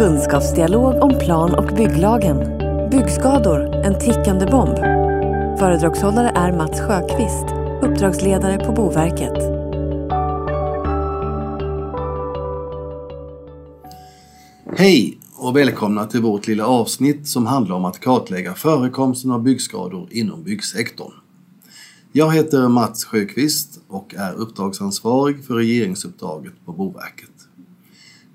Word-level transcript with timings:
Kunskapsdialog 0.00 1.02
om 1.02 1.18
plan 1.18 1.54
och 1.54 1.76
bygglagen. 1.76 2.38
Byggskador, 2.90 3.74
en 3.74 3.98
tickande 3.98 4.46
bomb. 4.46 4.76
Föredragshållare 5.58 6.28
är 6.28 6.52
Mats 6.52 6.80
Sjöqvist, 6.80 7.44
uppdragsledare 7.82 8.64
på 8.66 8.72
Boverket. 8.72 9.36
Hej 14.78 15.18
och 15.36 15.56
välkomna 15.56 16.06
till 16.06 16.22
vårt 16.22 16.46
lilla 16.46 16.66
avsnitt 16.66 17.28
som 17.28 17.46
handlar 17.46 17.76
om 17.76 17.84
att 17.84 18.00
kartlägga 18.00 18.54
förekomsten 18.54 19.30
av 19.30 19.42
byggskador 19.42 20.08
inom 20.10 20.42
byggsektorn. 20.42 21.12
Jag 22.12 22.34
heter 22.34 22.68
Mats 22.68 23.04
Sjöqvist 23.04 23.80
och 23.88 24.14
är 24.14 24.32
uppdragsansvarig 24.32 25.44
för 25.44 25.54
regeringsuppdraget 25.54 26.54
på 26.64 26.72
Boverket. 26.72 27.30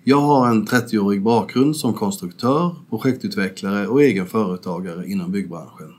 Jag 0.08 0.22
har 0.22 0.48
en 0.48 0.68
30-årig 0.68 1.22
bakgrund 1.22 1.78
som 1.78 1.94
konstruktör, 1.94 2.76
projektutvecklare 2.90 3.88
och 3.88 4.02
egen 4.02 4.26
företagare 4.26 5.08
inom 5.08 5.32
byggbranschen. 5.32 5.94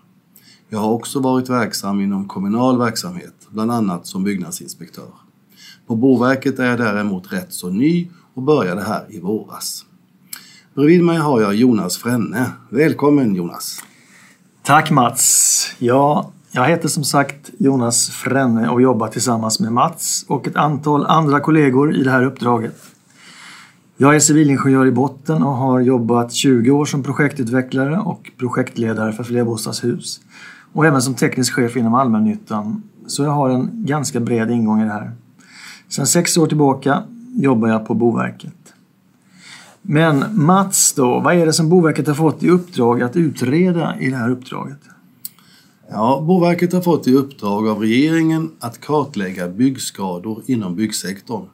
Jag 0.69 0.79
har 0.79 0.91
också 0.91 1.21
varit 1.21 1.49
verksam 1.49 2.01
inom 2.01 2.29
kommunal 2.29 2.79
verksamhet, 2.79 3.35
bland 3.51 3.73
annat 3.73 4.07
som 4.07 4.25
byggnadsinspektör. 4.25 5.09
På 5.87 5.97
Boverket 5.97 6.59
är 6.59 6.65
jag 6.65 6.79
däremot 6.79 7.33
rätt 7.33 7.53
så 7.53 7.71
ny 7.71 8.09
och 8.35 8.43
började 8.43 8.83
här 8.83 9.07
i 9.09 9.21
våras. 9.21 9.85
Bredvid 10.75 11.05
mig 11.05 11.17
har 11.17 11.41
jag 11.41 11.55
Jonas 11.55 11.97
Frenne. 11.97 12.53
Välkommen 12.71 13.35
Jonas! 13.35 13.85
Tack 14.63 14.91
Mats! 14.91 15.75
Ja, 15.79 16.33
jag 16.51 16.69
heter 16.69 16.89
som 16.89 17.05
sagt 17.05 17.51
Jonas 17.59 18.11
Frenne 18.11 18.69
och 18.69 18.83
jobbar 18.83 19.09
tillsammans 19.09 19.61
med 19.61 19.73
Mats 19.73 20.25
och 20.29 20.47
ett 20.47 20.57
antal 20.57 21.07
andra 21.07 21.41
kollegor 21.41 21.97
i 21.97 22.03
det 22.03 22.11
här 22.11 22.25
uppdraget. 22.25 22.96
Jag 23.99 24.15
är 24.15 24.21
civilingenjör 24.21 24.87
i 24.87 24.91
botten 24.91 25.43
och 25.43 25.53
har 25.53 25.81
jobbat 25.81 26.33
20 26.33 26.71
år 26.71 26.85
som 26.85 27.03
projektutvecklare 27.03 27.99
och 27.99 28.31
projektledare 28.39 29.13
för 29.13 29.25
flerbostadshus. 29.25 30.21
Och 30.73 30.87
även 30.87 31.03
som 31.03 31.15
teknisk 31.15 31.53
chef 31.53 31.77
inom 31.77 31.95
allmännyttan. 31.95 32.83
Så 33.07 33.23
jag 33.23 33.31
har 33.31 33.51
en 33.51 33.71
ganska 33.73 34.21
bred 34.21 34.51
ingång 34.51 34.81
i 34.81 34.85
det 34.85 34.93
här. 34.93 35.13
Sedan 35.89 36.07
sex 36.07 36.37
år 36.37 36.47
tillbaka 36.47 37.03
jobbar 37.35 37.69
jag 37.69 37.87
på 37.87 37.95
Boverket. 37.95 38.75
Men 39.83 40.25
Mats 40.33 40.93
då, 40.93 41.21
vad 41.21 41.35
är 41.35 41.47
det 41.47 41.53
som 41.53 41.69
Boverket 41.69 42.07
har 42.07 42.15
fått 42.15 42.43
i 42.43 42.51
uppdrag 42.51 43.03
att 43.03 43.17
utreda 43.17 43.97
i 44.01 44.11
det 44.11 44.17
här 44.17 44.31
uppdraget? 44.31 44.81
Ja, 45.91 46.25
Boverket 46.27 46.73
har 46.73 46.81
fått 46.81 47.07
i 47.07 47.15
uppdrag 47.15 47.69
av 47.69 47.81
regeringen 47.81 48.51
att 48.61 48.81
kartlägga 48.81 49.49
byggskador 49.49 50.43
inom 50.47 50.77
byggsektorn. 50.77 51.47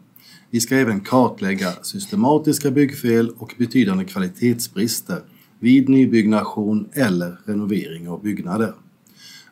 Vi 0.54 0.60
ska 0.60 0.76
även 0.76 1.00
kartlägga 1.00 1.72
systematiska 1.82 2.70
byggfel 2.70 3.30
och 3.38 3.54
betydande 3.58 4.04
kvalitetsbrister 4.04 5.20
vid 5.58 5.88
nybyggnation 5.88 6.88
eller 6.92 7.36
renovering 7.44 8.08
av 8.08 8.22
byggnader. 8.22 8.74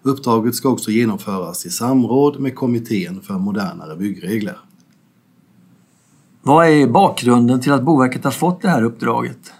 Uppdraget 0.02 0.54
ska 0.54 0.68
också 0.68 0.90
genomföras 0.90 1.66
i 1.66 1.70
samråd 1.70 2.40
med 2.40 2.54
Kommittén 2.54 3.20
för 3.20 3.34
modernare 3.34 3.96
byggregler. 3.96 4.58
Vad 6.42 6.68
är 6.68 6.86
bakgrunden 6.86 7.60
till 7.60 7.72
att 7.72 7.84
Boverket 7.84 8.24
har 8.24 8.30
fått 8.30 8.62
det 8.62 8.68
här 8.68 8.82
uppdraget? 8.82 9.52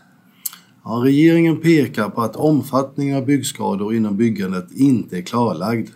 Ja, 0.85 0.91
regeringen 0.91 1.61
pekar 1.61 2.09
på 2.09 2.23
att 2.23 2.37
omfattningen 2.37 3.17
av 3.17 3.27
byggskador 3.27 3.95
inom 3.95 4.17
byggandet 4.17 4.73
inte 4.73 5.19
är 5.19 5.23
klarlagd. 5.23 5.89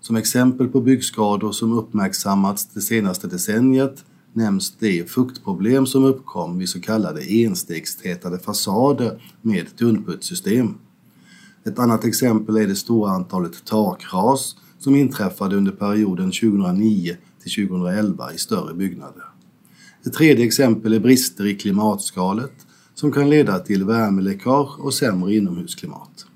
Som 0.00 0.16
exempel 0.16 0.68
på 0.68 0.80
byggskador 0.80 1.52
som 1.52 1.72
uppmärksammats 1.72 2.66
det 2.66 2.80
senaste 2.80 3.26
decenniet 3.26 4.04
nämns 4.38 4.76
de 4.78 5.04
fuktproblem 5.04 5.86
som 5.86 6.04
uppkom 6.04 6.58
vid 6.58 6.68
så 6.68 6.80
kallade 6.80 7.22
enstegstätade 7.22 8.38
fasader 8.38 9.22
med 9.42 9.76
tunnputssystem. 9.76 10.74
Ett 11.64 11.78
annat 11.78 12.04
exempel 12.04 12.56
är 12.56 12.66
det 12.66 12.76
stora 12.76 13.10
antalet 13.10 13.64
takras 13.64 14.56
som 14.78 14.94
inträffade 14.94 15.56
under 15.56 15.72
perioden 15.72 16.30
2009 16.30 17.16
till 17.42 17.68
2011 17.68 18.32
i 18.32 18.38
större 18.38 18.74
byggnader. 18.74 19.24
Ett 20.06 20.12
tredje 20.12 20.46
exempel 20.46 20.92
är 20.92 21.00
brister 21.00 21.46
i 21.46 21.54
klimatskalet 21.54 22.52
som 22.94 23.12
kan 23.12 23.30
leda 23.30 23.58
till 23.58 23.84
värmeläckage 23.84 24.78
och 24.80 24.94
sämre 24.94 25.34
inomhusklimat. 25.34 26.26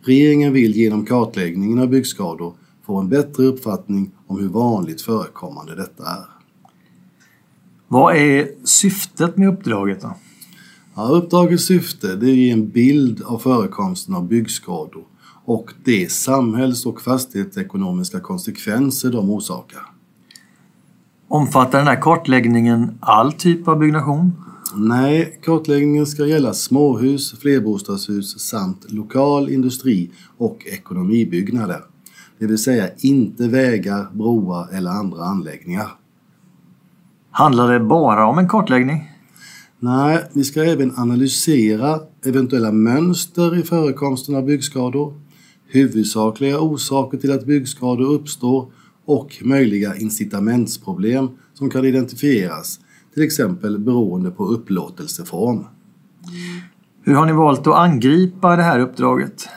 Regeringen 0.00 0.52
vill 0.52 0.76
genom 0.76 1.06
kartläggningen 1.06 1.78
av 1.78 1.88
byggskador 1.88 2.54
få 2.86 2.96
en 2.96 3.08
bättre 3.08 3.44
uppfattning 3.44 4.10
om 4.26 4.40
hur 4.40 4.48
vanligt 4.48 5.02
förekommande 5.02 5.74
detta 5.74 6.02
är. 6.02 6.37
Vad 7.90 8.16
är 8.16 8.48
syftet 8.64 9.36
med 9.36 9.48
uppdraget 9.48 10.00
då? 10.00 10.14
Ja, 10.94 11.02
uppdragets 11.02 11.64
syfte 11.64 12.08
är 12.08 12.16
att 12.16 12.22
ge 12.22 12.50
en 12.50 12.68
bild 12.68 13.22
av 13.22 13.38
förekomsten 13.38 14.14
av 14.14 14.28
byggskador 14.28 15.04
och 15.44 15.70
de 15.84 16.08
samhälls 16.08 16.86
och 16.86 17.00
fastighetsekonomiska 17.00 18.20
konsekvenser 18.20 19.10
de 19.10 19.30
orsakar. 19.30 19.82
Omfattar 21.28 21.78
den 21.78 21.86
här 21.86 22.00
kartläggningen 22.00 22.98
all 23.00 23.32
typ 23.32 23.68
av 23.68 23.78
byggnation? 23.78 24.32
Nej, 24.74 25.38
kartläggningen 25.42 26.06
ska 26.06 26.26
gälla 26.26 26.54
småhus, 26.54 27.38
flerbostadshus 27.40 28.40
samt 28.40 28.92
lokal 28.92 29.48
industri 29.48 30.10
och 30.38 30.66
ekonomibyggnader. 30.66 31.80
Det 32.38 32.46
vill 32.46 32.58
säga 32.58 32.88
inte 32.98 33.48
vägar, 33.48 34.06
broar 34.12 34.68
eller 34.72 34.90
andra 34.90 35.24
anläggningar. 35.24 35.97
Handlar 37.38 37.72
det 37.72 37.80
bara 37.80 38.26
om 38.26 38.38
en 38.38 38.48
kartläggning? 38.48 39.10
Nej, 39.78 40.24
vi 40.32 40.44
ska 40.44 40.64
även 40.64 40.98
analysera 40.98 42.00
eventuella 42.24 42.72
mönster 42.72 43.58
i 43.58 43.62
förekomsten 43.62 44.34
av 44.34 44.44
byggskador, 44.44 45.14
huvudsakliga 45.66 46.60
orsaker 46.60 47.18
till 47.18 47.32
att 47.32 47.46
byggskador 47.46 48.12
uppstår 48.12 48.72
och 49.04 49.36
möjliga 49.42 49.96
incitamentsproblem 49.96 51.28
som 51.54 51.70
kan 51.70 51.84
identifieras, 51.84 52.80
till 53.14 53.22
exempel 53.22 53.78
beroende 53.78 54.30
på 54.30 54.46
upplåtelseform. 54.46 55.64
Hur 57.02 57.14
har 57.14 57.26
ni 57.26 57.32
valt 57.32 57.66
att 57.66 57.74
angripa 57.74 58.56
det 58.56 58.62
här 58.62 58.80
uppdraget? 58.80 59.48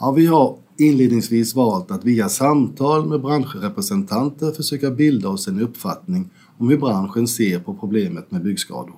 Ja, 0.00 0.12
vi 0.12 0.26
har 0.26 0.56
inledningsvis 0.78 1.54
valt 1.54 1.90
att 1.90 2.04
via 2.04 2.28
samtal 2.28 3.08
med 3.08 3.20
branschrepresentanter 3.20 4.52
försöka 4.52 4.90
bilda 4.90 5.28
oss 5.28 5.48
en 5.48 5.60
uppfattning 5.60 6.30
om 6.58 6.68
hur 6.68 6.78
branschen 6.78 7.28
ser 7.28 7.58
på 7.58 7.74
problemet 7.74 8.30
med 8.30 8.42
byggskador. 8.42 8.96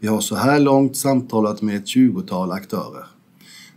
Vi 0.00 0.08
har 0.08 0.20
så 0.20 0.36
här 0.36 0.60
långt 0.60 0.96
samtalat 0.96 1.62
med 1.62 1.76
ett 1.76 1.86
20-tal 1.86 2.52
aktörer. 2.52 3.04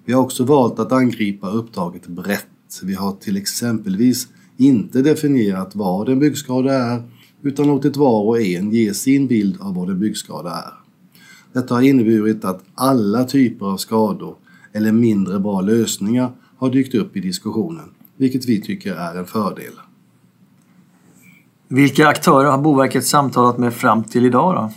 Vi 0.06 0.14
har 0.14 0.22
också 0.22 0.44
valt 0.44 0.80
att 0.80 0.92
angripa 0.92 1.50
uppdraget 1.50 2.08
brett. 2.08 2.48
Vi 2.84 2.94
har 2.94 3.12
till 3.12 3.38
exempelvis 3.38 4.28
inte 4.58 5.02
definierat 5.02 5.76
vad 5.76 6.10
en 6.10 6.20
byggskada 6.20 6.74
är 6.74 7.04
utan 7.42 7.68
låtit 7.68 7.98
var 7.98 8.22
och 8.24 8.42
en 8.42 8.72
ge 8.72 8.94
sin 8.94 9.28
bild 9.28 9.62
av 9.62 9.76
vad 9.76 9.90
en 9.90 10.00
byggskada 10.00 10.52
är. 10.52 10.74
Detta 11.54 11.76
har 11.76 11.82
inneburit 11.82 12.46
att 12.46 12.64
alla 12.76 13.24
typer 13.24 13.66
av 13.66 13.78
skador 13.78 14.36
eller 14.74 14.92
mindre 14.92 15.40
bra 15.40 15.62
lösningar 15.62 16.32
har 16.58 16.70
dykt 16.70 16.96
upp 16.96 17.18
i 17.18 17.20
diskussionen, 17.20 17.90
vilket 18.18 18.46
vi 18.46 18.62
tycker 18.62 18.96
är 18.96 19.16
en 19.16 19.26
fördel. 19.26 19.74
Vilka 21.74 22.08
aktörer 22.08 22.50
har 22.50 22.58
Boverket 22.58 23.06
samtalat 23.06 23.58
med 23.58 23.74
fram 23.74 24.04
till 24.04 24.26
idag 24.26 24.56
då? 24.56 24.72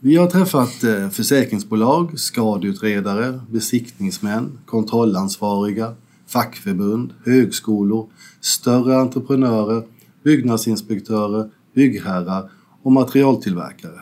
Vi 0.00 0.16
har 0.16 0.26
träffat 0.26 0.84
eh, 0.84 1.08
försäkringsbolag, 1.08 2.18
skadeutredare, 2.18 3.40
besiktningsmän, 3.50 4.58
kontrollansvariga, 4.66 5.94
fackförbund, 6.26 7.12
högskolor, 7.24 8.06
större 8.40 8.96
entreprenörer, 8.96 9.82
byggnadsinspektörer, 10.24 11.50
byggherrar 11.74 12.50
och 12.82 12.92
materialtillverkare. 12.92 14.00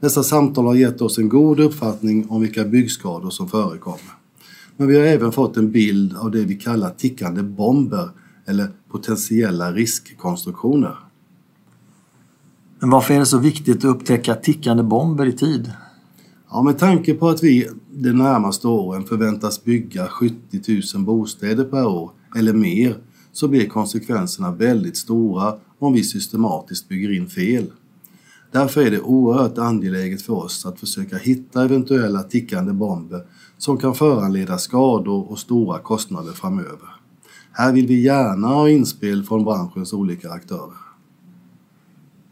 Dessa 0.00 0.22
samtal 0.22 0.66
har 0.66 0.74
gett 0.74 1.00
oss 1.00 1.18
en 1.18 1.28
god 1.28 1.60
uppfattning 1.60 2.30
om 2.30 2.40
vilka 2.40 2.64
byggskador 2.64 3.30
som 3.30 3.48
förekommer. 3.48 4.14
Men 4.76 4.88
vi 4.88 4.96
har 4.96 5.06
även 5.06 5.32
fått 5.32 5.56
en 5.56 5.70
bild 5.70 6.16
av 6.16 6.30
det 6.30 6.44
vi 6.44 6.54
kallar 6.54 6.90
tickande 6.90 7.42
bomber 7.42 8.10
eller 8.48 8.70
potentiella 8.88 9.72
riskkonstruktioner. 9.72 10.96
Men 12.80 12.90
varför 12.90 13.14
är 13.14 13.18
det 13.18 13.26
så 13.26 13.38
viktigt 13.38 13.76
att 13.76 13.84
upptäcka 13.84 14.34
tickande 14.34 14.82
bomber 14.82 15.26
i 15.26 15.32
tid? 15.32 15.72
Ja, 16.50 16.62
med 16.62 16.78
tanke 16.78 17.14
på 17.14 17.28
att 17.28 17.42
vi 17.42 17.68
de 17.90 18.12
närmaste 18.12 18.68
åren 18.68 19.04
förväntas 19.04 19.64
bygga 19.64 20.08
70 20.08 20.36
000 20.94 21.04
bostäder 21.04 21.64
per 21.64 21.86
år 21.86 22.10
eller 22.36 22.52
mer 22.52 22.96
så 23.32 23.48
blir 23.48 23.68
konsekvenserna 23.68 24.52
väldigt 24.52 24.96
stora 24.96 25.54
om 25.78 25.92
vi 25.92 26.04
systematiskt 26.04 26.88
bygger 26.88 27.16
in 27.16 27.28
fel. 27.28 27.72
Därför 28.50 28.80
är 28.80 28.90
det 28.90 29.00
oerhört 29.00 29.58
angeläget 29.58 30.22
för 30.22 30.32
oss 30.32 30.66
att 30.66 30.80
försöka 30.80 31.16
hitta 31.16 31.64
eventuella 31.64 32.22
tickande 32.22 32.72
bomber 32.72 33.22
som 33.58 33.78
kan 33.78 33.94
föranleda 33.94 34.58
skador 34.58 35.30
och 35.32 35.38
stora 35.38 35.78
kostnader 35.78 36.32
framöver. 36.32 36.98
Här 37.52 37.72
vill 37.72 37.86
vi 37.86 38.00
gärna 38.00 38.48
ha 38.48 38.68
inspel 38.68 39.24
från 39.24 39.44
branschens 39.44 39.92
olika 39.92 40.30
aktörer. 40.30 40.72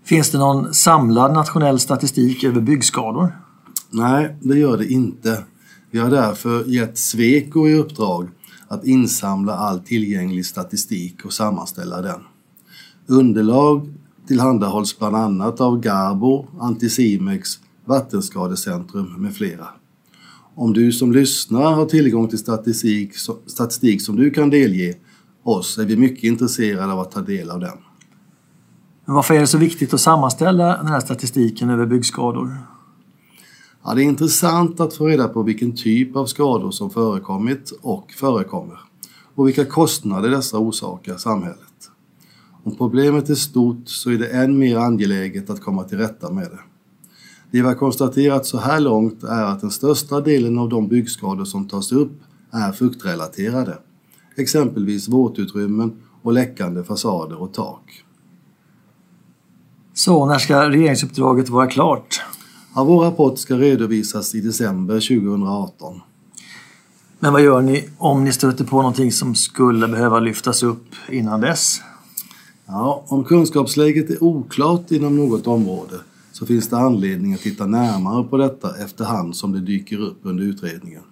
Finns 0.05 0.31
det 0.31 0.39
någon 0.39 0.75
samlad 0.75 1.33
nationell 1.33 1.79
statistik 1.79 2.45
över 2.45 2.61
byggskador? 2.61 3.37
Nej, 3.91 4.37
det 4.41 4.59
gör 4.59 4.79
det 4.79 4.87
inte. 4.87 5.45
Vi 5.91 5.99
har 5.99 6.11
därför 6.11 6.65
gett 6.65 6.99
Sweco 6.99 7.69
i 7.69 7.75
uppdrag 7.75 8.29
att 8.69 8.85
insamla 8.85 9.55
all 9.55 9.81
tillgänglig 9.81 10.47
statistik 10.47 11.25
och 11.25 11.33
sammanställa 11.33 12.03
den. 12.03 12.21
Underlag 13.07 13.95
tillhandahålls 14.29 14.99
bland 14.99 15.17
annat 15.17 15.61
av 15.61 15.81
Garbo, 15.81 16.47
Anticimex, 16.61 17.59
Vattenskadecentrum 17.85 19.15
med 19.19 19.37
flera. 19.37 19.67
Om 20.55 20.73
du 20.73 20.93
som 20.93 21.13
lyssnar 21.13 21.73
har 21.73 21.87
tillgång 21.87 22.29
till 22.29 22.39
statistik, 22.39 23.13
statistik 23.47 24.03
som 24.03 24.17
du 24.17 24.31
kan 24.31 24.51
delge 24.51 24.95
oss 25.47 25.79
är 25.79 25.85
vi 25.85 25.97
mycket 25.97 26.25
intresserade 26.25 26.93
av 26.93 27.01
att 27.01 27.11
ta 27.11 27.21
del 27.21 27.51
av 27.51 27.61
den. 27.61 27.79
Men 29.05 29.15
varför 29.15 29.35
är 29.35 29.41
det 29.41 29.47
så 29.47 29.59
viktigt 29.59 29.95
att 29.95 30.01
sammanställa 30.01 30.77
den 30.77 30.87
här 30.87 31.01
statistiken 31.01 31.71
över 31.71 31.87
byggskador? 31.87 32.57
Ja, 33.85 33.95
det 33.95 34.03
är 34.03 34.05
intressant 34.05 34.81
att 34.81 34.95
få 34.95 35.07
reda 35.07 35.29
på 35.29 35.43
vilken 35.43 35.77
typ 35.77 36.17
av 36.17 36.27
skador 36.27 36.71
som 36.71 36.91
förekommit 36.91 37.73
och 37.83 38.13
förekommer 38.13 38.79
och 39.35 39.49
vilka 39.49 39.65
kostnader 39.65 40.31
dessa 40.31 40.59
orsakar 40.59 41.17
samhället. 41.17 41.91
Om 42.63 42.77
problemet 42.77 43.31
är 43.31 43.35
stort 43.35 43.89
så 43.89 44.11
är 44.11 44.19
det 44.19 44.29
än 44.29 44.59
mer 44.59 44.77
angeläget 44.77 45.51
att 45.51 45.61
komma 45.61 45.85
till 45.85 45.99
rätta 45.99 46.33
med 46.33 46.45
det. 46.45 46.61
Det 47.51 47.63
vi 47.63 47.67
har 47.67 47.75
konstaterat 47.75 48.47
så 48.47 48.59
här 48.59 48.81
långt 48.81 49.23
är 49.23 49.45
att 49.45 49.61
den 49.61 49.71
största 49.71 50.21
delen 50.21 50.59
av 50.59 50.69
de 50.69 50.89
byggskador 50.89 51.45
som 51.45 51.69
tas 51.69 51.93
upp 51.93 52.23
är 52.51 52.73
fuktrelaterade. 52.73 53.79
Exempelvis 54.37 55.09
våtutrymmen 55.09 56.03
och 56.23 56.33
läckande 56.33 56.85
fasader 56.85 57.41
och 57.43 57.53
tak. 57.53 58.05
Så 59.95 60.27
när 60.27 60.39
ska 60.39 60.71
regeringsuppdraget 60.71 61.49
vara 61.49 61.67
klart? 61.67 62.21
Ja, 62.75 62.85
vår 62.85 63.05
rapport 63.05 63.39
ska 63.39 63.57
redovisas 63.57 64.35
i 64.35 64.41
december 64.41 64.95
2018. 64.95 66.01
Men 67.19 67.33
vad 67.33 67.43
gör 67.43 67.63
ni 67.63 67.89
om 67.99 68.25
ni 68.25 68.33
stöter 68.33 68.65
på 68.65 68.77
någonting 68.77 69.13
som 69.13 69.35
skulle 69.35 69.89
behöva 69.89 70.21
lyftas 70.21 70.63
upp 70.63 70.87
innan 71.09 71.41
dess? 71.41 71.81
Ja, 72.67 73.05
om 73.07 73.25
kunskapsläget 73.25 74.11
är 74.11 74.25
oklart 74.25 74.91
inom 74.91 75.17
något 75.17 75.47
område 75.47 75.97
så 76.33 76.47
finns 76.47 76.69
det 76.69 76.77
anledning 76.77 77.35
att 77.35 77.41
titta 77.41 77.67
närmare 77.67 78.25
på 78.25 78.37
detta 78.37 78.77
efterhand 78.77 79.37
som 79.37 79.53
det 79.53 79.61
dyker 79.61 80.01
upp 80.01 80.19
under 80.23 80.45
utredningen. 80.45 81.03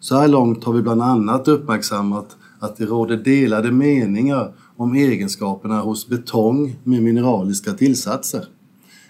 Så 0.00 0.16
här 0.16 0.28
långt 0.28 0.64
har 0.64 0.72
vi 0.72 0.82
bland 0.82 1.02
annat 1.02 1.48
uppmärksammat 1.48 2.36
att 2.60 2.76
det 2.76 2.84
råder 2.84 3.16
delade 3.16 3.72
meningar 3.72 4.52
om 4.76 4.94
egenskaperna 4.94 5.80
hos 5.80 6.08
betong 6.08 6.76
med 6.84 7.02
mineraliska 7.02 7.72
tillsatser. 7.72 8.44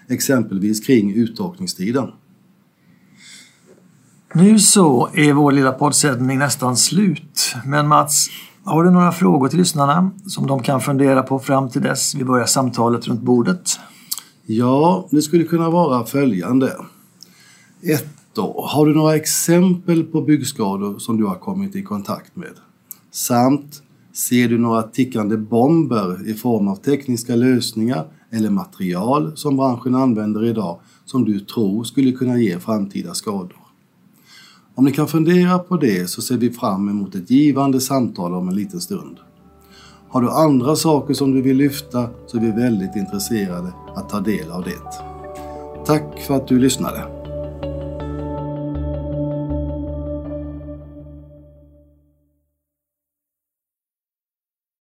Exempelvis 0.09 0.85
kring 0.85 1.13
uttorkningstiden. 1.13 2.07
Nu 4.33 4.59
så 4.59 5.09
är 5.13 5.33
vår 5.33 5.51
lilla 5.51 5.71
poddsändning 5.71 6.37
nästan 6.37 6.77
slut. 6.77 7.55
Men 7.65 7.87
Mats, 7.87 8.27
har 8.63 8.83
du 8.83 8.91
några 8.91 9.11
frågor 9.11 9.47
till 9.47 9.59
lyssnarna 9.59 10.11
som 10.27 10.47
de 10.47 10.63
kan 10.63 10.81
fundera 10.81 11.23
på 11.23 11.39
fram 11.39 11.69
till 11.69 11.81
dess 11.81 12.15
vi 12.15 12.23
börjar 12.23 12.45
samtalet 12.45 13.07
runt 13.07 13.21
bordet? 13.21 13.79
Ja, 14.45 15.07
det 15.11 15.21
skulle 15.21 15.43
kunna 15.43 15.69
vara 15.69 16.05
följande. 16.05 16.75
1. 17.81 18.05
Har 18.55 18.85
du 18.85 18.95
några 18.95 19.15
exempel 19.15 20.03
på 20.03 20.21
byggskador 20.21 20.99
som 20.99 21.17
du 21.17 21.25
har 21.25 21.35
kommit 21.35 21.75
i 21.75 21.83
kontakt 21.83 22.35
med? 22.35 22.53
Samt, 23.11 23.81
ser 24.13 24.49
du 24.49 24.57
några 24.57 24.83
tickande 24.83 25.37
bomber 25.37 26.29
i 26.29 26.33
form 26.33 26.67
av 26.67 26.75
tekniska 26.75 27.35
lösningar 27.35 28.05
eller 28.31 28.49
material 28.49 29.37
som 29.37 29.57
branschen 29.57 29.95
använder 29.95 30.45
idag 30.45 30.79
som 31.05 31.25
du 31.25 31.39
tror 31.39 31.83
skulle 31.83 32.11
kunna 32.11 32.37
ge 32.37 32.59
framtida 32.59 33.13
skador? 33.13 33.57
Om 34.75 34.85
ni 34.85 34.91
kan 34.91 35.07
fundera 35.07 35.59
på 35.59 35.77
det 35.77 36.09
så 36.09 36.21
ser 36.21 36.37
vi 36.37 36.51
fram 36.51 36.89
emot 36.89 37.15
ett 37.15 37.31
givande 37.31 37.81
samtal 37.81 38.33
om 38.33 38.49
en 38.49 38.55
liten 38.55 38.81
stund. 38.81 39.17
Har 40.09 40.21
du 40.21 40.31
andra 40.31 40.75
saker 40.75 41.13
som 41.13 41.31
du 41.31 41.41
vill 41.41 41.57
lyfta 41.57 42.09
så 42.27 42.37
är 42.37 42.41
vi 42.41 42.51
väldigt 42.51 42.95
intresserade 42.95 43.73
att 43.95 44.09
ta 44.09 44.19
del 44.19 44.51
av 44.51 44.63
det. 44.63 44.81
Tack 45.85 46.19
för 46.27 46.35
att 46.35 46.47
du 46.47 46.59
lyssnade. 46.59 47.16